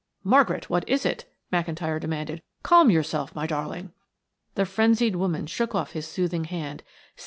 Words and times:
"Margaret! 0.23 0.67
What 0.67 0.89
is 0.89 1.05
it?" 1.05 1.25
McIntyre 1.53 1.99
demanded. 1.99 2.41
"Calm 2.63 2.89
yourself, 2.89 3.35
my 3.35 3.45
darling." 3.45 3.91
The 4.55 4.65
frenzied 4.65 5.15
woman 5.15 5.45
shook 5.45 5.75
off 5.75 5.91
his 5.91 6.07
soothing 6.07 6.45
hand. 6.45 6.81